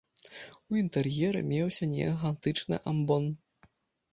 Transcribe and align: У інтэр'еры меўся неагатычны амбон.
У 0.69 0.77
інтэр'еры 0.83 1.43
меўся 1.51 1.89
неагатычны 1.93 2.81
амбон. 2.93 3.29